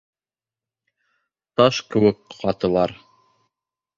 [1.61, 2.97] Таш кеүек ҡатылар.